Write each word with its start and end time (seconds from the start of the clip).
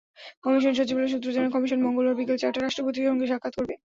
Commission 0.43 0.73
সচিবালয় 0.75 1.11
সূত্র 1.13 1.27
জানায়, 1.35 1.53
কমিশন 1.55 1.79
মঙ্গলবার 1.85 2.17
বিকেল 2.19 2.37
চারটায় 2.39 2.63
রাষ্ট্রপতির 2.63 3.07
সঙ্গে 3.09 3.29
সাক্ষাত্ 3.31 3.55
করবে। 3.57 3.73